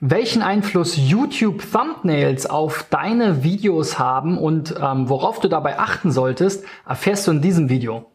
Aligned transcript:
Welchen 0.00 0.42
Einfluss 0.42 0.96
YouTube 0.96 1.60
Thumbnails 1.72 2.46
auf 2.46 2.86
deine 2.88 3.42
Videos 3.42 3.98
haben 3.98 4.38
und 4.38 4.72
ähm, 4.80 5.08
worauf 5.08 5.40
du 5.40 5.48
dabei 5.48 5.80
achten 5.80 6.12
solltest, 6.12 6.64
erfährst 6.86 7.26
du 7.26 7.32
in 7.32 7.42
diesem 7.42 7.68
Video. 7.68 8.06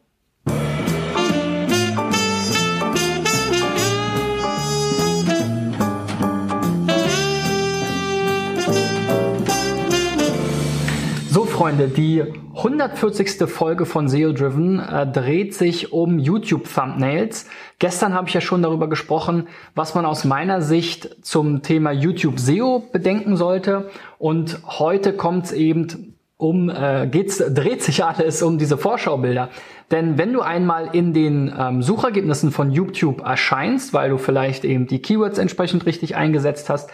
So 11.29 11.43
Freunde, 11.43 11.89
die 11.89 12.23
140. 12.55 13.50
Folge 13.50 13.86
von 13.86 14.07
SEO 14.07 14.31
Driven 14.31 14.79
äh, 14.79 15.05
dreht 15.05 15.54
sich 15.54 15.91
um 15.91 16.18
YouTube 16.18 16.73
Thumbnails. 16.73 17.50
Gestern 17.84 18.13
habe 18.13 18.29
ich 18.29 18.34
ja 18.34 18.39
schon 18.39 18.61
darüber 18.61 18.88
gesprochen, 18.88 19.50
was 19.75 19.93
man 19.93 20.05
aus 20.05 20.23
meiner 20.23 20.61
Sicht 20.61 21.18
zum 21.21 21.63
Thema 21.63 21.91
YouTube 21.91 22.39
SEO 22.39 22.82
bedenken 22.93 23.36
sollte. 23.36 23.89
Und 24.19 24.60
heute 24.65 25.11
kommt 25.11 25.47
es 25.47 25.51
eben 25.51 26.15
um, 26.38 26.69
äh, 26.69 27.07
geht's, 27.11 27.39
dreht 27.39 27.83
sich 27.83 28.05
alles 28.05 28.41
um 28.41 28.57
diese 28.57 28.77
Vorschaubilder. 28.77 29.50
Denn 29.91 30.18
wenn 30.18 30.32
du 30.32 30.39
einmal 30.39 30.96
in 30.96 31.11
den 31.11 31.54
ähm, 31.60 31.83
Suchergebnissen 31.83 32.52
von 32.52 32.72
YouTube 32.72 33.19
erscheinst, 33.19 33.94
weil 33.94 34.11
du 34.11 34.17
vielleicht 34.17 34.63
eben 34.63 34.88
die 34.88 35.02
Keywords 35.02 35.38
entsprechend 35.38 35.86
richtig 35.86 36.16
eingesetzt 36.16 36.69
hast, 36.69 36.89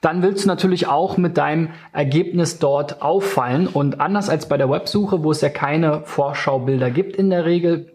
dann 0.00 0.22
willst 0.22 0.42
du 0.42 0.48
natürlich 0.48 0.88
auch 0.88 1.18
mit 1.18 1.38
deinem 1.38 1.68
Ergebnis 1.92 2.58
dort 2.58 3.00
auffallen. 3.00 3.68
Und 3.68 4.00
anders 4.00 4.28
als 4.28 4.48
bei 4.48 4.56
der 4.56 4.68
Websuche, 4.68 5.22
wo 5.22 5.30
es 5.30 5.40
ja 5.40 5.50
keine 5.50 6.00
Vorschaubilder 6.00 6.90
gibt 6.90 7.14
in 7.14 7.30
der 7.30 7.44
Regel, 7.44 7.92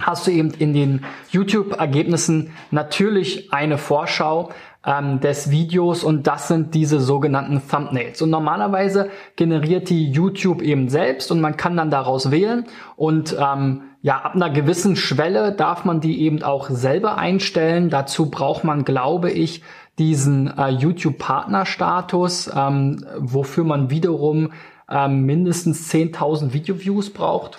hast 0.00 0.26
du 0.26 0.30
eben 0.30 0.50
in 0.50 0.72
den 0.72 1.04
YouTube-Ergebnissen 1.30 2.52
natürlich 2.70 3.52
eine 3.52 3.78
Vorschau 3.78 4.50
ähm, 4.84 5.20
des 5.20 5.50
Videos 5.50 6.04
und 6.04 6.26
das 6.26 6.48
sind 6.48 6.74
diese 6.74 7.00
sogenannten 7.00 7.62
Thumbnails. 7.68 8.22
Und 8.22 8.30
normalerweise 8.30 9.10
generiert 9.36 9.90
die 9.90 10.10
YouTube 10.10 10.62
eben 10.62 10.88
selbst 10.88 11.30
und 11.30 11.40
man 11.40 11.56
kann 11.56 11.76
dann 11.76 11.90
daraus 11.90 12.30
wählen 12.30 12.66
und 12.96 13.36
ähm, 13.38 13.82
ja, 14.02 14.22
ab 14.22 14.34
einer 14.34 14.48
gewissen 14.48 14.96
Schwelle 14.96 15.52
darf 15.52 15.84
man 15.84 16.00
die 16.00 16.22
eben 16.22 16.42
auch 16.42 16.70
selber 16.70 17.18
einstellen. 17.18 17.90
Dazu 17.90 18.30
braucht 18.30 18.64
man, 18.64 18.84
glaube 18.86 19.30
ich, 19.30 19.62
diesen 19.98 20.56
äh, 20.56 20.70
YouTube-Partner-Status, 20.70 22.50
ähm, 22.56 23.04
wofür 23.18 23.64
man 23.64 23.90
wiederum 23.90 24.52
ähm, 24.90 25.26
mindestens 25.26 25.92
10.000 25.92 26.54
Video-Views 26.54 27.10
braucht. 27.10 27.58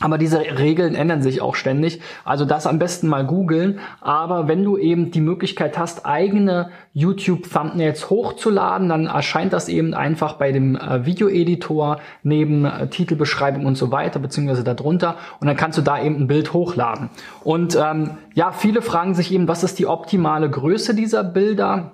Aber 0.00 0.18
diese 0.18 0.38
Regeln 0.38 0.94
ändern 0.94 1.22
sich 1.22 1.40
auch 1.40 1.54
ständig. 1.54 2.00
Also 2.24 2.44
das 2.44 2.66
am 2.66 2.78
besten 2.78 3.08
mal 3.08 3.26
googeln. 3.26 3.80
Aber 4.00 4.46
wenn 4.46 4.62
du 4.62 4.76
eben 4.76 5.10
die 5.10 5.20
Möglichkeit 5.20 5.76
hast, 5.76 6.06
eigene 6.06 6.70
YouTube-Thumbnails 6.92 8.08
hochzuladen, 8.10 8.88
dann 8.88 9.06
erscheint 9.06 9.52
das 9.52 9.68
eben 9.68 9.94
einfach 9.94 10.34
bei 10.34 10.52
dem 10.52 10.76
äh, 10.76 11.04
Video-Editor 11.04 11.98
neben 12.22 12.64
äh, 12.64 12.88
Titelbeschreibung 12.88 13.66
und 13.66 13.76
so 13.76 13.90
weiter, 13.90 14.20
beziehungsweise 14.20 14.64
darunter. 14.64 15.16
Und 15.40 15.48
dann 15.48 15.56
kannst 15.56 15.78
du 15.78 15.82
da 15.82 16.00
eben 16.00 16.16
ein 16.16 16.26
Bild 16.28 16.52
hochladen. 16.52 17.10
Und 17.42 17.76
ähm, 17.76 18.18
ja, 18.34 18.52
viele 18.52 18.82
fragen 18.82 19.14
sich 19.14 19.32
eben, 19.32 19.48
was 19.48 19.64
ist 19.64 19.78
die 19.78 19.86
optimale 19.86 20.48
Größe 20.48 20.94
dieser 20.94 21.24
Bilder? 21.24 21.92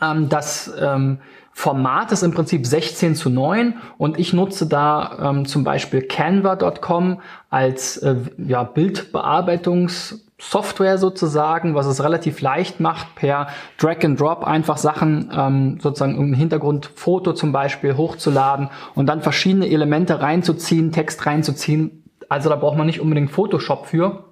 Ähm, 0.00 0.28
das 0.28 0.72
ähm, 0.80 1.18
Format 1.58 2.12
ist 2.12 2.22
im 2.22 2.32
Prinzip 2.32 2.64
16 2.64 3.16
zu 3.16 3.30
9 3.30 3.74
und 3.98 4.16
ich 4.18 4.32
nutze 4.32 4.68
da 4.68 5.18
ähm, 5.20 5.44
zum 5.44 5.64
Beispiel 5.64 6.02
canva.com 6.02 7.20
als 7.50 7.96
äh, 7.96 8.14
ja, 8.38 8.62
Bildbearbeitungssoftware 8.62 10.98
sozusagen, 10.98 11.74
was 11.74 11.86
es 11.86 12.04
relativ 12.04 12.40
leicht 12.42 12.78
macht, 12.78 13.16
per 13.16 13.48
Drag 13.76 14.04
and 14.04 14.20
Drop 14.20 14.44
einfach 14.44 14.76
Sachen, 14.76 15.32
ähm, 15.36 15.80
sozusagen 15.80 16.16
ein 16.16 16.32
Hintergrundfoto 16.32 17.32
zum 17.32 17.50
Beispiel 17.50 17.96
hochzuladen 17.96 18.70
und 18.94 19.06
dann 19.06 19.20
verschiedene 19.20 19.68
Elemente 19.68 20.20
reinzuziehen, 20.20 20.92
Text 20.92 21.26
reinzuziehen. 21.26 22.04
Also 22.28 22.50
da 22.50 22.56
braucht 22.56 22.78
man 22.78 22.86
nicht 22.86 23.00
unbedingt 23.00 23.32
Photoshop 23.32 23.86
für. 23.86 24.26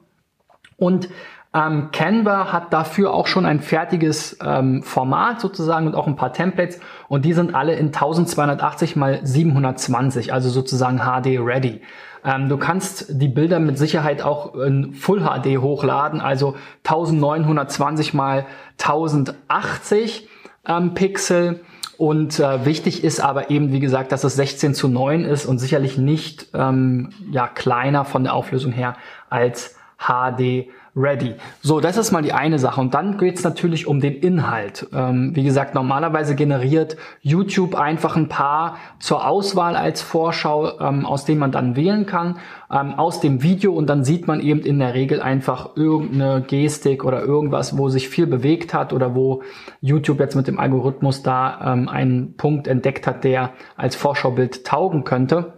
Und 0.77 1.09
ähm, 1.57 1.89
Canva 1.91 2.53
hat 2.53 2.73
dafür 2.73 3.15
auch 3.15 3.27
schon 3.27 3.47
ein 3.47 3.61
fertiges 3.61 4.37
ähm, 4.45 4.83
Format 4.83 5.41
sozusagen 5.41 5.87
und 5.87 5.95
auch 5.95 6.07
ein 6.07 6.17
paar 6.17 6.35
Templates 6.35 6.81
und 7.09 7.25
die 7.25 7.33
sind 7.33 7.55
alle 7.55 7.75
in 7.75 7.87
1280 7.87 8.95
mal 8.95 9.21
720, 9.25 10.35
also 10.35 10.51
sozusagen 10.51 10.99
HD 10.99 11.39
ready. 11.39 11.81
Ähm, 12.25 12.51
du 12.51 12.59
kannst 12.59 13.07
die 13.09 13.29
Bilder 13.29 13.59
mit 13.59 13.79
Sicherheit 13.79 14.21
auch 14.21 14.55
in 14.55 14.93
Full 14.93 15.21
HD 15.21 15.59
hochladen, 15.59 16.21
also 16.21 16.57
1920 16.85 18.13
mal 18.13 18.45
1080 18.79 20.29
ähm, 20.67 20.93
Pixel. 20.93 21.61
Und 21.97 22.39
äh, 22.39 22.67
wichtig 22.67 23.03
ist 23.03 23.21
aber 23.21 23.49
eben, 23.49 23.73
wie 23.73 23.81
gesagt, 23.81 24.13
dass 24.13 24.23
es 24.25 24.37
16 24.37 24.75
zu 24.75 24.89
9 24.89 25.25
ist 25.25 25.47
und 25.47 25.59
sicherlich 25.59 25.97
nicht 25.97 26.49
ähm, 26.53 27.09
ja, 27.31 27.47
kleiner 27.47 28.05
von 28.05 28.25
der 28.25 28.35
Auflösung 28.35 28.73
her 28.73 28.97
als 29.31 29.77
HD 29.99 30.69
ready. 30.97 31.35
So, 31.61 31.81
das 31.81 31.99
ist 31.99 32.11
mal 32.11 32.23
die 32.23 32.33
eine 32.33 32.59
Sache. 32.59 32.81
Und 32.81 32.95
dann 32.95 33.19
geht 33.19 33.37
es 33.37 33.45
natürlich 33.45 33.87
um 33.87 34.01
den 34.01 34.15
Inhalt. 34.15 34.89
Ähm, 34.95 35.33
wie 35.35 35.45
gesagt, 35.45 35.75
normalerweise 35.75 36.35
generiert 36.35 36.97
YouTube 37.21 37.75
einfach 37.75 38.17
ein 38.17 38.29
paar 38.29 38.79
zur 38.99 39.29
Auswahl 39.29 39.77
als 39.77 40.01
Vorschau, 40.01 40.81
ähm, 40.81 41.05
aus 41.05 41.27
denen 41.27 41.39
man 41.39 41.53
dann 41.53 41.77
wählen 41.77 42.07
kann, 42.07 42.39
ähm, 42.71 42.95
aus 42.95 43.21
dem 43.21 43.43
Video. 43.43 43.75
Und 43.75 43.89
dann 43.89 44.05
sieht 44.05 44.27
man 44.27 44.41
eben 44.41 44.61
in 44.61 44.79
der 44.79 44.95
Regel 44.95 45.21
einfach 45.21 45.77
irgendeine 45.77 46.41
Gestik 46.41 47.05
oder 47.05 47.23
irgendwas, 47.23 47.77
wo 47.77 47.91
sich 47.91 48.09
viel 48.09 48.27
bewegt 48.27 48.73
hat 48.73 48.95
oder 48.95 49.15
wo 49.15 49.43
YouTube 49.83 50.19
jetzt 50.19 50.35
mit 50.35 50.47
dem 50.47 50.59
Algorithmus 50.59 51.23
da 51.23 51.75
ähm, 51.75 51.89
einen 51.91 52.37
Punkt 52.37 52.67
entdeckt 52.67 53.07
hat, 53.07 53.23
der 53.23 53.51
als 53.77 53.97
Vorschaubild 53.97 54.65
taugen 54.65 55.05
könnte. 55.05 55.56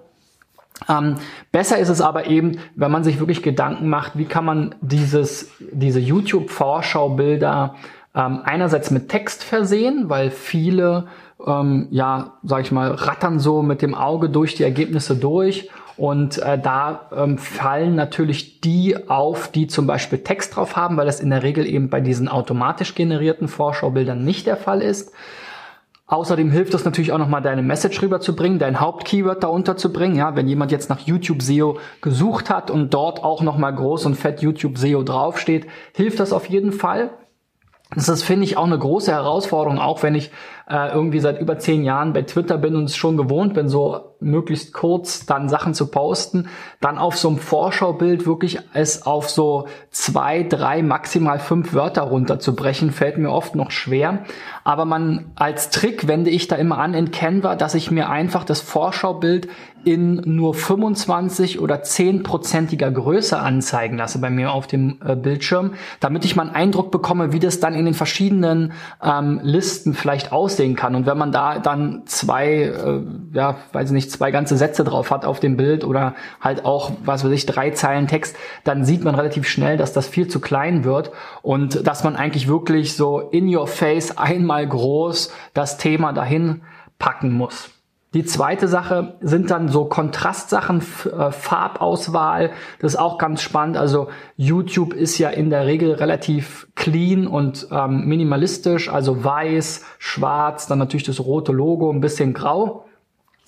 Ähm, 0.89 1.17
besser 1.53 1.79
ist 1.79 1.89
es 1.89 2.01
aber 2.01 2.27
eben, 2.27 2.59
wenn 2.77 2.91
man 2.91 3.05
sich 3.05 3.19
wirklich 3.19 3.43
Gedanken 3.43 3.89
macht, 3.89 4.17
wie 4.17 4.27
kann 4.27 4.45
man 4.45 4.75
dieses, 4.81 5.51
diese 5.73 6.01
YouTube-Vorschaubilder 6.01 7.75
ähm, 8.15 8.41
einerseits 8.45 8.91
mit 8.91 9.09
Text 9.09 9.45
versehen, 9.45 10.09
weil 10.09 10.31
viele, 10.31 11.07
ähm, 11.45 11.89
ja, 11.91 12.35
sag 12.43 12.63
ich 12.63 12.73
mal, 12.73 12.93
rattern 12.93 13.39
so 13.39 13.63
mit 13.63 13.83
dem 13.83 13.95
Auge 13.95 14.31
durch 14.31 14.55
die 14.55 14.65
Ergebnisse 14.65 15.17
durch 15.17 15.71
und 15.99 16.39
äh, 16.39 16.59
da 16.59 17.09
ähm, 17.15 17.39
fallen 17.39 17.97
natürlich 17.97 18.61
die 18.61 19.09
auf, 19.09 19.49
die 19.51 19.67
zum 19.67 19.89
Beispiel 19.89 20.21
Text 20.21 20.55
drauf 20.55 20.77
haben, 20.77 20.97
weil 20.97 21.07
das 21.07 21.19
in 21.19 21.31
der 21.31 21.43
Regel 21.43 21.67
eben 21.67 21.91
bei 21.91 22.01
diesen 22.01 22.29
automatisch 22.29 22.95
generierten 22.95 23.49
Vorschaubildern 23.49 24.25
nicht 24.25 24.47
der 24.47 24.57
Fall 24.57 24.81
ist. 24.81 25.13
Außerdem 26.11 26.51
hilft 26.51 26.73
es 26.73 26.87
natürlich 26.87 27.13
auch 27.13 27.19
nochmal, 27.19 27.43
deine 27.43 27.63
Message 27.63 28.01
rüberzubringen, 28.01 28.59
dein 28.59 28.81
Hauptkeyword 28.81 29.45
da 29.45 29.49
unterzubringen. 29.49 30.17
Ja, 30.17 30.35
wenn 30.37 30.49
jemand 30.49 30.73
jetzt 30.73 30.89
nach 30.89 31.01
YouTube 31.01 31.43
SEO 31.43 31.79
gesucht 32.01 32.49
hat 32.49 32.71
und 32.71 32.95
dort 32.95 33.23
auch 33.23 33.43
nochmal 33.43 33.75
groß 33.75 34.07
und 34.07 34.15
fett 34.15 34.41
YouTube 34.41 34.79
SEO 34.79 35.03
draufsteht, 35.03 35.67
hilft 35.95 36.19
das 36.19 36.33
auf 36.33 36.47
jeden 36.47 36.73
Fall. 36.73 37.11
Das 37.95 38.09
ist, 38.09 38.23
finde 38.23 38.45
ich, 38.45 38.57
auch 38.57 38.65
eine 38.65 38.79
große 38.79 39.13
Herausforderung, 39.13 39.79
auch 39.79 40.03
wenn 40.03 40.15
ich 40.15 40.31
äh, 40.69 40.93
irgendwie 40.93 41.21
seit 41.21 41.41
über 41.41 41.59
zehn 41.59 41.85
Jahren 41.85 42.15
bei 42.15 42.23
Twitter 42.23 42.57
bin 42.57 42.75
und 42.75 42.85
es 42.85 42.97
schon 42.97 43.19
gewohnt 43.19 43.53
bin, 43.53 43.69
so 43.69 44.17
möglichst 44.21 44.73
kurz 44.73 45.27
dann 45.27 45.49
Sachen 45.49 45.75
zu 45.75 45.87
posten, 45.89 46.49
dann 46.81 46.99
auf 46.99 47.17
so 47.17 47.29
einem 47.29 47.39
Vorschaubild 47.39 48.27
wirklich 48.27 48.59
es 48.73 49.07
auf 49.07 49.31
so 49.31 49.67
zwei, 49.91 50.43
drei, 50.43 50.83
maximal 50.83 51.39
fünf 51.39 51.75
Wörter 51.75 52.03
runterzubrechen, 52.03 52.91
fällt 52.91 53.19
mir 53.19 53.31
oft 53.31 53.55
noch 53.55 53.71
schwer. 53.71 54.25
Aber 54.65 54.85
man 54.85 55.33
als 55.37 55.71
Trick 55.71 56.09
wende 56.09 56.31
ich 56.31 56.49
da 56.49 56.57
immer 56.57 56.79
an 56.79 56.95
in 56.95 57.11
Canva, 57.11 57.57
dass 57.57 57.75
ich 57.75 57.91
mir 57.91 58.11
einfach 58.11 58.45
das 58.45 58.61
Vorschaubild 58.61 59.49
in 59.85 60.23
nur 60.25 60.55
25 60.55 61.61
oder 61.61 61.77
10-prozentiger 61.77 62.91
Größe 62.91 63.39
anzeigen 63.39 63.97
lasse 63.97 64.21
bei 64.21 64.29
mir 64.29 64.53
auf 64.53 64.67
dem 64.67 64.99
äh, 65.05 65.17
Bildschirm, 65.17 65.73
damit 66.01 66.25
ich 66.25 66.37
mal 66.37 66.43
einen 66.43 66.55
Eindruck 66.55 66.91
bekomme, 66.91 67.33
wie 67.33 67.39
das 67.39 67.61
dann 67.61 67.75
in 67.75 67.85
den 67.85 67.95
verschiedenen 67.95 68.73
ähm, 69.03 69.41
Listen 69.43 69.95
vielleicht 69.95 70.33
aussehen 70.33 70.77
kann. 70.77 70.95
Und 70.95 71.07
wenn 71.07 71.17
man 71.17 71.33
da 71.33 71.59
dann 71.59 72.03
zwei, 72.07 72.65
äh, 72.65 73.01
ja, 73.33 73.57
weiß 73.73 73.93
ich 74.09 74.13
zwei 74.13 74.31
ganze 74.31 74.57
Sätze 74.57 74.85
drauf 74.85 75.11
hat 75.11 75.25
auf 75.25 75.41
dem 75.41 75.57
Bild 75.57 75.85
oder 75.85 76.15
halt 76.41 76.65
auch, 76.65 76.93
was 77.05 77.25
weiß 77.25 77.33
ich, 77.33 77.47
drei 77.47 77.71
Zeilen 77.71 78.09
Text, 78.09 78.37
dann 78.65 78.85
sieht 78.85 79.05
man 79.05 79.15
relativ 79.15 79.47
schnell, 79.47 79.77
dass 79.77 79.93
das 79.93 80.09
viel 80.09 80.29
zu 80.29 80.41
klein 80.41 80.85
wird 80.85 81.13
und 81.43 81.87
dass 81.87 82.05
man 82.05 82.17
eigentlich 82.17 82.49
wirklich 82.49 82.97
so 82.97 83.21
in 83.21 83.55
your 83.55 83.67
face 83.67 84.17
einmal 84.17 84.67
groß 84.67 85.33
das 85.55 85.79
Thema 85.79 86.13
dahin 86.13 86.63
packen 86.99 87.33
muss. 87.33 87.71
Die 88.15 88.25
zweite 88.25 88.69
Sache 88.69 89.19
sind 89.21 89.51
dann 89.51 89.69
so 89.69 89.85
Kontrastsachen, 89.85 90.79
äh, 90.79 91.31
Farbauswahl. 91.31 92.53
Das 92.81 92.95
ist 92.95 92.99
auch 92.99 93.19
ganz 93.19 93.43
spannend. 93.43 93.77
Also 93.77 94.09
YouTube 94.37 94.95
ist 94.95 95.19
ja 95.19 95.29
in 95.29 95.51
der 95.51 95.67
Regel 95.67 95.93
relativ 95.93 96.69
clean 96.75 97.27
und 97.27 97.69
ähm, 97.71 98.07
minimalistisch. 98.07 98.89
Also 98.89 99.25
weiß, 99.25 99.85
schwarz, 99.99 100.67
dann 100.67 100.79
natürlich 100.79 101.05
das 101.05 101.21
rote 101.21 101.53
Logo, 101.53 101.91
ein 101.93 102.01
bisschen 102.01 102.33
grau. 102.33 102.88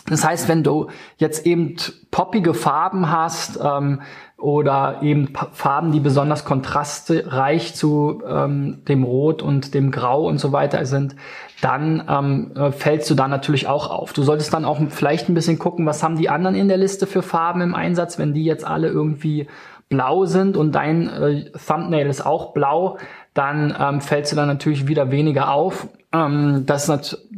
Das 0.07 0.25
heißt, 0.25 0.49
wenn 0.49 0.63
du 0.63 0.89
jetzt 1.19 1.47
eben 1.47 1.77
poppige 2.11 2.55
Farben 2.55 3.11
hast 3.11 3.59
ähm, 3.63 4.01
oder 4.37 5.03
eben 5.03 5.33
Farben, 5.53 5.93
die 5.93 6.01
besonders 6.01 6.45
kontrastreich 6.45 7.75
zu 7.75 8.23
ähm, 8.27 8.83
dem 8.89 9.05
Rot 9.05 9.43
und 9.43 9.75
dem 9.75 9.91
Grau 9.91 10.27
und 10.27 10.39
so 10.39 10.53
weiter 10.53 10.85
sind, 10.87 11.17
dann 11.61 12.03
ähm, 12.09 12.53
äh, 12.57 12.73
fällst 12.73 13.11
du 13.11 13.15
da 13.15 13.29
natürlich 13.29 13.67
auch 13.67 13.91
auf. 13.91 14.13
Du 14.13 14.23
solltest 14.23 14.53
dann 14.55 14.65
auch 14.65 14.81
vielleicht 14.89 15.29
ein 15.29 15.35
bisschen 15.35 15.59
gucken, 15.59 15.87
was 15.87 16.03
haben 16.03 16.17
die 16.17 16.31
anderen 16.31 16.57
in 16.57 16.69
der 16.69 16.79
Liste 16.79 17.07
für 17.07 17.23
Farben 17.23 17.61
im 17.61 17.75
Einsatz, 17.75 18.19
wenn 18.19 18.33
die 18.33 18.45
jetzt 18.45 18.67
alle 18.67 18.89
irgendwie 18.89 19.47
blau 19.91 20.25
sind 20.25 20.57
und 20.57 20.73
dein 20.73 21.09
äh, 21.09 21.51
Thumbnail 21.51 22.07
ist 22.07 22.25
auch 22.25 22.53
blau, 22.55 22.97
dann 23.35 23.77
ähm, 23.79 24.01
fällst 24.01 24.33
du 24.33 24.37
dann 24.37 24.49
natürlich 24.49 24.89
wieder 24.89 25.11
weniger 25.11 25.53
auf. 25.53 25.89
Ähm, 26.13 26.65
das 26.65 26.89
ist 26.89 27.29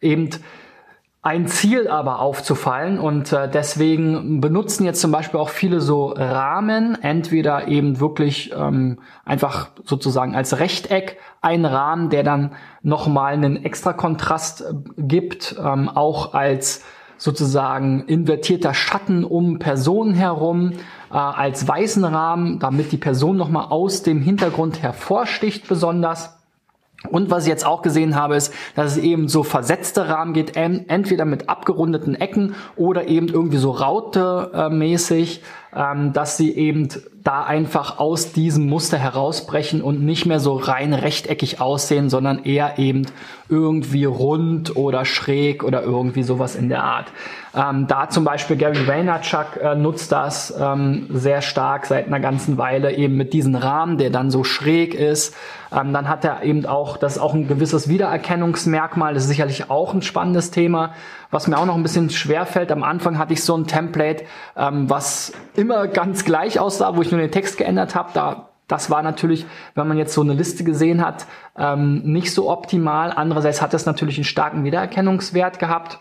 eben 0.00 0.30
ein 1.26 1.48
Ziel 1.48 1.88
aber 1.88 2.20
aufzufallen 2.20 3.00
und 3.00 3.32
äh, 3.32 3.50
deswegen 3.50 4.40
benutzen 4.40 4.84
jetzt 4.84 5.00
zum 5.00 5.10
Beispiel 5.10 5.40
auch 5.40 5.48
viele 5.48 5.80
so 5.80 6.10
Rahmen, 6.16 6.96
entweder 7.02 7.66
eben 7.66 7.98
wirklich 7.98 8.52
ähm, 8.56 9.00
einfach 9.24 9.70
sozusagen 9.82 10.36
als 10.36 10.60
Rechteck 10.60 11.18
ein 11.40 11.64
Rahmen, 11.64 12.10
der 12.10 12.22
dann 12.22 12.52
nochmal 12.82 13.32
einen 13.32 13.64
extra 13.64 13.92
Kontrast 13.92 14.60
äh, 14.60 14.74
gibt, 14.98 15.56
ähm, 15.58 15.88
auch 15.88 16.32
als 16.32 16.84
sozusagen 17.16 18.04
invertierter 18.04 18.72
Schatten 18.72 19.24
um 19.24 19.58
Personen 19.58 20.14
herum, 20.14 20.74
äh, 21.10 21.16
als 21.16 21.66
weißen 21.66 22.04
Rahmen, 22.04 22.60
damit 22.60 22.92
die 22.92 22.98
Person 22.98 23.36
nochmal 23.36 23.66
aus 23.70 24.04
dem 24.04 24.22
Hintergrund 24.22 24.80
hervorsticht 24.80 25.66
besonders. 25.66 26.38
Und 27.06 27.30
was 27.30 27.44
ich 27.44 27.48
jetzt 27.48 27.66
auch 27.66 27.82
gesehen 27.82 28.16
habe, 28.16 28.36
ist, 28.36 28.52
dass 28.74 28.92
es 28.92 28.98
eben 28.98 29.28
so 29.28 29.42
versetzte 29.42 30.08
Rahmen 30.08 30.32
geht, 30.32 30.56
entweder 30.56 31.24
mit 31.24 31.48
abgerundeten 31.48 32.14
Ecken 32.14 32.54
oder 32.76 33.08
eben 33.08 33.28
irgendwie 33.28 33.58
so 33.58 33.70
Raute-mäßig, 33.70 35.42
ähm, 35.76 36.12
dass 36.12 36.36
sie 36.36 36.54
eben 36.56 36.88
da 37.22 37.42
einfach 37.42 37.98
aus 37.98 38.32
diesem 38.32 38.68
Muster 38.68 38.98
herausbrechen 38.98 39.82
und 39.82 40.04
nicht 40.04 40.26
mehr 40.26 40.40
so 40.40 40.54
rein 40.54 40.94
rechteckig 40.94 41.60
aussehen, 41.60 42.08
sondern 42.08 42.44
eher 42.44 42.78
eben 42.78 43.06
irgendwie 43.48 44.04
rund 44.04 44.76
oder 44.76 45.04
schräg 45.04 45.64
oder 45.64 45.82
irgendwie 45.82 46.22
sowas 46.22 46.54
in 46.54 46.68
der 46.68 46.84
Art. 46.84 47.06
Ähm, 47.54 47.86
da 47.88 48.08
zum 48.08 48.24
Beispiel 48.24 48.56
Gary 48.56 48.86
Vaynerchuk 48.86 49.56
äh, 49.60 49.74
nutzt 49.74 50.12
das 50.12 50.54
ähm, 50.58 51.06
sehr 51.10 51.42
stark 51.42 51.86
seit 51.86 52.06
einer 52.06 52.20
ganzen 52.20 52.58
Weile 52.58 52.94
eben 52.94 53.16
mit 53.16 53.32
diesem 53.32 53.54
Rahmen, 53.54 53.98
der 53.98 54.10
dann 54.10 54.30
so 54.30 54.44
schräg 54.44 54.94
ist. 54.94 55.34
Ähm, 55.72 55.92
dann 55.92 56.08
hat 56.08 56.24
er 56.24 56.42
eben 56.42 56.64
auch, 56.64 56.96
das 56.96 57.16
ist 57.16 57.22
auch 57.22 57.34
ein 57.34 57.48
gewisses 57.48 57.88
Wiedererkennungsmerkmal, 57.88 59.14
das 59.14 59.24
ist 59.24 59.30
sicherlich 59.30 59.68
auch 59.68 59.94
ein 59.94 60.02
spannendes 60.02 60.50
Thema, 60.50 60.92
was 61.30 61.46
mir 61.46 61.58
auch 61.58 61.66
noch 61.66 61.76
ein 61.76 61.82
bisschen 61.82 62.10
schwer 62.10 62.46
fällt. 62.46 62.70
Am 62.72 62.82
Anfang 62.82 63.18
hatte 63.18 63.32
ich 63.32 63.42
so 63.42 63.56
ein 63.56 63.66
Template, 63.66 64.24
ähm, 64.56 64.88
was 64.88 65.32
immer 65.54 65.88
ganz 65.88 66.24
gleich 66.24 66.58
aussah, 66.58 66.96
wo 66.96 67.02
ich 67.02 67.10
nur 67.10 67.20
den 67.20 67.32
Text 67.32 67.58
geändert 67.58 67.94
habe. 67.94 68.10
Da 68.14 68.48
das 68.68 68.90
war 68.90 69.02
natürlich, 69.02 69.46
wenn 69.74 69.86
man 69.86 69.96
jetzt 69.96 70.12
so 70.12 70.22
eine 70.22 70.32
Liste 70.32 70.64
gesehen 70.64 71.04
hat, 71.04 71.26
ähm, 71.56 72.02
nicht 72.02 72.34
so 72.34 72.50
optimal. 72.50 73.12
Andererseits 73.14 73.62
hat 73.62 73.74
es 73.74 73.86
natürlich 73.86 74.16
einen 74.16 74.24
starken 74.24 74.64
Wiedererkennungswert 74.64 75.58
gehabt. 75.58 76.00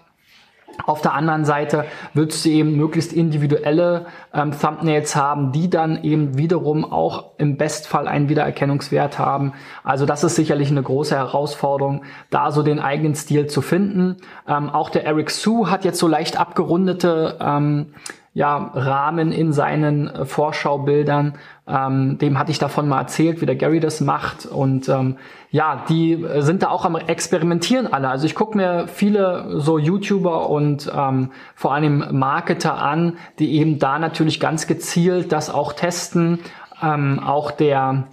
Auf 0.85 1.01
der 1.01 1.13
anderen 1.13 1.45
Seite 1.45 1.85
würdest 2.13 2.45
du 2.45 2.49
eben 2.49 2.75
möglichst 2.75 3.13
individuelle 3.13 4.07
ähm, 4.33 4.51
Thumbnails 4.51 5.15
haben, 5.15 5.51
die 5.51 5.69
dann 5.69 6.03
eben 6.03 6.37
wiederum 6.37 6.83
auch 6.85 7.31
im 7.37 7.57
Bestfall 7.57 8.07
einen 8.07 8.29
Wiedererkennungswert 8.29 9.17
haben. 9.17 9.53
Also 9.83 10.05
das 10.05 10.23
ist 10.23 10.35
sicherlich 10.35 10.69
eine 10.69 10.83
große 10.83 11.15
Herausforderung, 11.15 12.03
da 12.29 12.51
so 12.51 12.61
den 12.61 12.79
eigenen 12.79 13.15
Stil 13.15 13.47
zu 13.47 13.61
finden. 13.61 14.17
Ähm, 14.47 14.69
auch 14.69 14.89
der 14.89 15.05
Eric 15.05 15.31
Sue 15.31 15.69
hat 15.69 15.85
jetzt 15.85 15.99
so 15.99 16.07
leicht 16.07 16.37
abgerundete 16.37 17.37
ähm, 17.39 17.93
ja, 18.35 18.69
Rahmen 18.73 19.31
in 19.31 19.53
seinen 19.53 20.09
äh, 20.09 20.25
Vorschaubildern. 20.25 21.35
Ähm, 21.67 22.17
dem 22.19 22.37
hatte 22.37 22.51
ich 22.51 22.59
davon 22.59 22.87
mal 22.87 22.99
erzählt, 22.99 23.39
wie 23.41 23.45
der 23.45 23.55
Gary 23.55 23.79
das 23.79 24.01
macht. 24.01 24.45
Und 24.45 24.89
ähm, 24.89 25.15
ja, 25.51 25.85
die 25.87 26.21
äh, 26.21 26.41
sind 26.41 26.61
da 26.61 26.67
auch 26.67 26.83
am 26.83 26.97
Experimentieren 26.97 27.91
alle. 27.91 28.09
Also 28.09 28.25
ich 28.25 28.35
gucke 28.35 28.57
mir 28.57 28.89
viele 28.89 29.61
so 29.61 29.79
YouTuber 29.79 30.49
und 30.49 30.91
ähm, 30.93 31.31
vor 31.55 31.73
allem 31.73 32.05
Marketer 32.11 32.77
an, 32.77 33.17
die 33.39 33.53
eben 33.53 33.79
da 33.79 33.99
natürlich 33.99 34.41
ganz 34.41 34.67
gezielt 34.67 35.31
das 35.31 35.49
auch 35.49 35.71
testen. 35.71 36.39
Ähm, 36.83 37.21
auch 37.25 37.51
der 37.51 38.03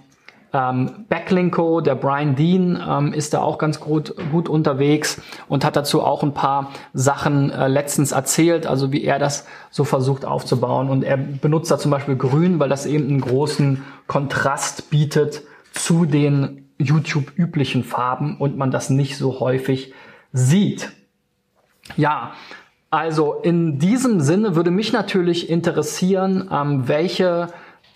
ähm, 0.53 1.05
Backlinko, 1.09 1.81
der 1.81 1.95
Brian 1.95 2.35
Dean 2.35 2.81
ähm, 2.87 3.11
ist 3.11 3.33
da 3.33 3.41
auch 3.41 3.57
ganz 3.57 3.79
gut, 3.79 4.15
gut 4.31 4.47
unterwegs 4.47 5.19
und 5.47 5.65
hat 5.65 5.75
dazu 5.75 6.03
auch 6.03 6.21
ein 6.21 6.35
paar 6.35 6.71
Sachen 6.93 7.49
äh, 7.49 7.67
letztens 7.67 8.11
erzählt, 8.11 8.67
also 8.67 8.91
wie 8.91 9.03
er 9.03 9.17
das 9.17 9.47
so 9.71 9.83
versucht 9.83 10.25
aufzubauen. 10.25 10.89
Und 10.89 11.03
er 11.03 11.17
benutzt 11.17 11.71
da 11.71 11.79
zum 11.79 11.89
Beispiel 11.89 12.15
Grün, 12.15 12.59
weil 12.59 12.69
das 12.69 12.85
eben 12.85 13.07
einen 13.07 13.21
großen 13.21 13.83
Kontrast 14.05 14.91
bietet 14.91 15.41
zu 15.71 16.05
den 16.05 16.69
YouTube-üblichen 16.77 17.83
Farben 17.83 18.37
und 18.37 18.55
man 18.55 18.69
das 18.69 18.91
nicht 18.91 19.17
so 19.17 19.39
häufig 19.39 19.93
sieht. 20.33 20.91
Ja, 21.97 22.33
also 22.91 23.33
in 23.33 23.79
diesem 23.79 24.19
Sinne 24.19 24.55
würde 24.55 24.69
mich 24.69 24.93
natürlich 24.93 25.49
interessieren, 25.49 26.47
ähm, 26.51 26.87
welche 26.87 27.47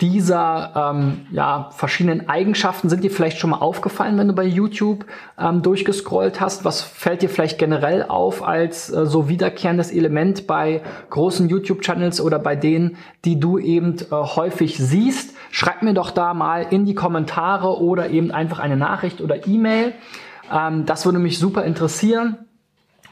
dieser 0.02 0.92
ähm, 0.94 1.26
ja, 1.32 1.70
verschiedenen 1.72 2.30
Eigenschaften 2.30 2.88
sind 2.88 3.04
dir 3.04 3.10
vielleicht 3.10 3.40
schon 3.40 3.50
mal 3.50 3.58
aufgefallen, 3.58 4.18
wenn 4.18 4.28
du 4.28 4.34
bei 4.34 4.44
YouTube 4.44 5.06
ähm, 5.40 5.64
durchgescrollt 5.64 6.40
hast? 6.40 6.66
Was 6.66 6.82
fällt 6.82 7.24
dir 7.24 7.30
vielleicht 7.30 7.58
generell 7.58 8.04
auf 8.04 8.44
als 8.44 8.92
äh, 8.92 9.08
so 9.08 9.28
wiederkehrendes 9.28 9.92
Element 9.92 10.46
bei 10.46 10.84
großen 11.10 11.50
YouTube-Channels 11.50 12.22
oder 12.22 12.38
bei 12.38 12.56
denen, 12.56 12.98
die 13.26 13.40
du 13.40 13.58
eben 13.58 13.96
äh, 13.98 14.06
häufig 14.12 14.78
siehst? 14.78 15.36
Schreib 15.50 15.82
mir 15.82 15.96
doch 15.96 16.12
da 16.12 16.36
mal 16.36 16.68
in 16.70 16.86
die 16.86 16.96
Kommentare 16.96 17.82
oder 17.82 18.10
eben 18.10 18.32
einfach 18.32 18.60
eine 18.60 18.78
Nachricht 18.78 19.20
oder 19.20 19.48
E-Mail. 19.48 19.94
Ähm, 20.54 20.86
das 20.86 21.06
würde 21.06 21.18
mich 21.18 21.40
super 21.40 21.64
interessieren. 21.64 22.38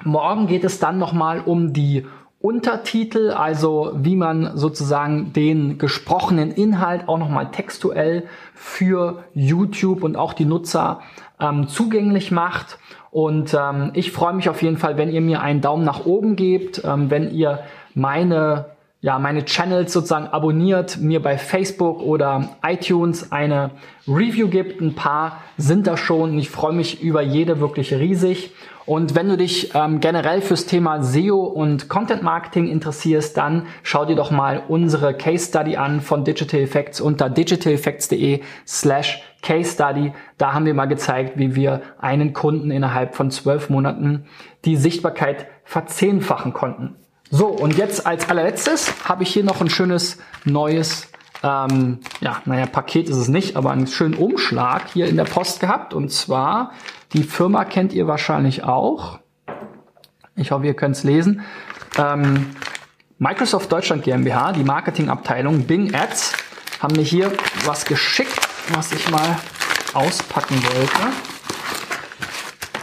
Morgen 0.03 0.45
geht 0.45 0.63
es 0.63 0.79
dann 0.79 0.99
nochmal 0.99 1.41
um 1.43 1.73
die 1.73 2.05
Untertitel, 2.45 3.31
also 3.31 3.93
wie 3.95 4.15
man 4.15 4.55
sozusagen 4.55 5.33
den 5.33 5.79
gesprochenen 5.79 6.51
Inhalt 6.51 7.09
auch 7.09 7.17
nochmal 7.17 7.49
textuell 7.49 8.25
für 8.53 9.23
YouTube 9.33 10.03
und 10.03 10.15
auch 10.15 10.33
die 10.33 10.45
Nutzer 10.45 10.99
ähm, 11.39 11.67
zugänglich 11.67 12.29
macht. 12.29 12.77
Und 13.09 13.55
ähm, 13.59 13.89
ich 13.95 14.11
freue 14.11 14.33
mich 14.33 14.47
auf 14.47 14.61
jeden 14.61 14.77
Fall, 14.77 14.95
wenn 14.95 15.11
ihr 15.11 15.21
mir 15.21 15.41
einen 15.41 15.61
Daumen 15.61 15.83
nach 15.83 16.05
oben 16.05 16.35
gebt, 16.35 16.83
ähm, 16.85 17.09
wenn 17.09 17.31
ihr 17.31 17.61
meine 17.95 18.65
ja, 19.01 19.19
meine 19.19 19.45
Channels 19.45 19.93
sozusagen 19.93 20.27
abonniert, 20.27 20.97
mir 20.97 21.21
bei 21.21 21.37
Facebook 21.37 22.01
oder 22.01 22.49
iTunes 22.63 23.31
eine 23.31 23.69
Review 24.07 24.47
gibt. 24.47 24.81
Ein 24.81 24.95
paar 24.95 25.43
sind 25.57 25.85
da 25.85 25.95
schon 25.95 26.31
und 26.31 26.39
ich 26.39 26.49
freue 26.49 26.73
mich 26.73 27.03
über 27.03 27.21
jede 27.21 27.59
wirklich 27.59 27.93
riesig. 27.93 28.51
Und 28.85 29.15
wenn 29.15 29.27
du 29.27 29.35
dich 29.35 29.73
ähm, 29.73 29.99
generell 29.99 30.41
fürs 30.41 30.67
Thema 30.67 31.01
SEO 31.01 31.43
und 31.43 31.89
Content 31.89 32.21
Marketing 32.21 32.67
interessierst, 32.67 33.35
dann 33.35 33.65
schau 33.81 34.05
dir 34.05 34.15
doch 34.15 34.29
mal 34.29 34.61
unsere 34.67 35.15
Case 35.15 35.47
Study 35.47 35.75
an 35.75 36.01
von 36.01 36.23
Digital 36.23 36.59
Effects 36.59 37.01
unter 37.01 37.29
digitaleffects.de 37.29 38.41
slash 38.67 39.23
Case 39.41 39.71
Study. 39.71 40.13
Da 40.37 40.53
haben 40.53 40.65
wir 40.65 40.75
mal 40.75 40.85
gezeigt, 40.85 41.37
wie 41.37 41.55
wir 41.55 41.81
einen 41.99 42.33
Kunden 42.33 42.69
innerhalb 42.69 43.15
von 43.15 43.31
zwölf 43.31 43.69
Monaten 43.69 44.25
die 44.65 44.75
Sichtbarkeit 44.75 45.47
verzehnfachen 45.63 46.53
konnten. 46.53 46.95
So, 47.31 47.47
und 47.47 47.75
jetzt 47.77 48.05
als 48.05 48.29
allerletztes 48.29 48.93
habe 49.09 49.23
ich 49.23 49.33
hier 49.33 49.43
noch 49.43 49.61
ein 49.61 49.69
schönes 49.69 50.19
neues 50.43 51.07
ähm, 51.43 51.99
ja, 52.21 52.41
naja, 52.45 52.65
Paket 52.65 53.09
ist 53.09 53.17
es 53.17 53.27
nicht, 53.27 53.55
aber 53.55 53.71
einen 53.71 53.87
schönen 53.87 54.15
Umschlag 54.15 54.89
hier 54.93 55.07
in 55.07 55.17
der 55.17 55.25
Post 55.25 55.59
gehabt. 55.59 55.93
Und 55.93 56.11
zwar, 56.11 56.71
die 57.15 57.23
Firma 57.23 57.63
kennt 57.63 57.93
ihr 57.93 58.07
wahrscheinlich 58.07 58.63
auch. 58.63 59.19
Ich 60.35 60.51
hoffe, 60.51 60.65
ihr 60.65 60.73
könnt 60.73 60.97
es 60.97 61.03
lesen. 61.03 61.41
Ähm, 61.97 62.55
Microsoft 63.19 63.71
Deutschland 63.71 64.03
GmbH, 64.03 64.51
die 64.51 64.65
Marketingabteilung 64.65 65.63
Bing 65.63 65.95
Ads, 65.95 66.33
haben 66.81 66.95
mir 66.95 67.03
hier 67.03 67.31
was 67.63 67.85
geschickt, 67.85 68.37
was 68.73 68.91
ich 68.91 69.09
mal 69.09 69.37
auspacken 69.93 70.61
wollte. 70.61 71.13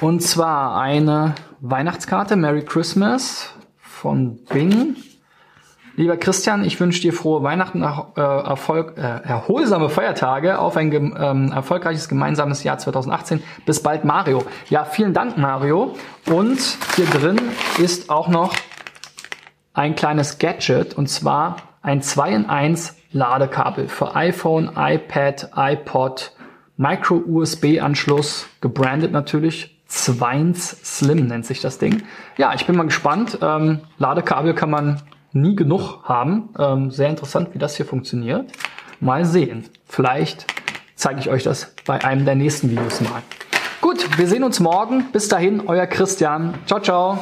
Und 0.00 0.22
zwar 0.22 0.80
eine 0.80 1.34
Weihnachtskarte, 1.60 2.34
Merry 2.36 2.64
Christmas 2.64 3.50
von 3.76 4.42
Bing. 4.46 4.96
Lieber 5.94 6.16
Christian, 6.16 6.64
ich 6.64 6.80
wünsche 6.80 7.02
dir 7.02 7.12
frohe 7.12 7.42
Weihnachten, 7.42 7.82
äh, 7.82 8.20
Erfolg, 8.20 8.96
äh, 8.96 9.00
erholsame 9.00 9.90
Feiertage 9.90 10.58
auf 10.58 10.76
ein 10.78 10.90
ähm, 10.92 11.52
erfolgreiches 11.52 12.08
gemeinsames 12.08 12.64
Jahr 12.64 12.78
2018. 12.78 13.42
Bis 13.66 13.82
bald, 13.82 14.04
Mario. 14.04 14.42
Ja, 14.70 14.84
vielen 14.84 15.12
Dank, 15.12 15.36
Mario. 15.36 15.94
Und 16.30 16.58
hier 16.96 17.04
drin 17.06 17.38
ist 17.78 18.08
auch 18.08 18.28
noch 18.28 18.54
ein 19.74 19.94
kleines 19.94 20.38
Gadget 20.38 20.94
und 20.94 21.08
zwar 21.08 21.56
ein 21.82 22.00
2 22.00 22.30
in 22.30 22.48
1 22.48 22.96
Ladekabel 23.12 23.88
für 23.88 24.16
iPhone, 24.16 24.70
iPad, 24.74 25.50
iPod, 25.54 26.32
Micro-USB-Anschluss, 26.78 28.46
gebrandet 28.62 29.12
natürlich, 29.12 29.78
Zweins 29.86 30.70
Slim 30.82 31.26
nennt 31.26 31.44
sich 31.44 31.60
das 31.60 31.76
Ding. 31.76 32.04
Ja, 32.38 32.54
ich 32.54 32.66
bin 32.66 32.76
mal 32.76 32.84
gespannt. 32.84 33.38
Ähm, 33.42 33.80
Ladekabel 33.98 34.54
kann 34.54 34.70
man 34.70 35.02
nie 35.34 35.56
genug 35.56 36.04
haben. 36.04 36.50
Ähm, 36.58 36.90
sehr 36.90 37.08
interessant, 37.08 37.50
wie 37.54 37.58
das 37.58 37.76
hier 37.76 37.86
funktioniert. 37.86 38.50
Mal 39.00 39.24
sehen. 39.24 39.64
Vielleicht 39.86 40.46
zeige 40.94 41.20
ich 41.20 41.30
euch 41.30 41.42
das 41.42 41.74
bei 41.84 42.04
einem 42.04 42.24
der 42.24 42.34
nächsten 42.34 42.70
Videos 42.70 43.00
mal. 43.00 43.22
Gut, 43.80 44.18
wir 44.18 44.28
sehen 44.28 44.44
uns 44.44 44.60
morgen. 44.60 45.10
Bis 45.12 45.28
dahin, 45.28 45.62
euer 45.66 45.86
Christian. 45.86 46.54
Ciao, 46.66 46.80
ciao. 46.80 47.18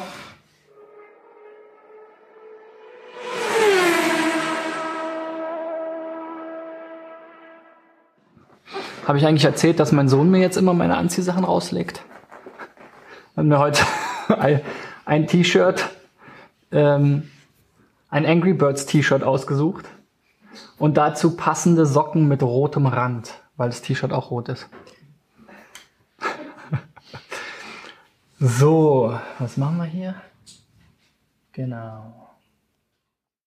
Habe 9.06 9.18
ich 9.18 9.26
eigentlich 9.26 9.44
erzählt, 9.44 9.80
dass 9.80 9.90
mein 9.90 10.08
Sohn 10.08 10.30
mir 10.30 10.38
jetzt 10.38 10.56
immer 10.56 10.72
meine 10.74 10.96
Anziehsachen 10.96 11.42
rauslegt? 11.42 12.02
Hat 13.36 13.44
mir 13.44 13.58
heute 13.58 13.82
ein 15.04 15.26
T-Shirt, 15.26 15.88
ähm, 16.70 17.28
ein 18.10 18.26
Angry 18.26 18.52
Birds 18.52 18.86
T-Shirt 18.86 19.22
ausgesucht 19.22 19.86
und 20.78 20.96
dazu 20.96 21.36
passende 21.36 21.86
Socken 21.86 22.28
mit 22.28 22.42
rotem 22.42 22.86
Rand, 22.86 23.40
weil 23.56 23.68
das 23.70 23.82
T-Shirt 23.82 24.12
auch 24.12 24.30
rot 24.30 24.48
ist. 24.48 24.68
so, 28.40 29.18
was 29.38 29.56
machen 29.56 29.78
wir 29.78 29.84
hier? 29.84 30.14
Genau. 31.52 32.29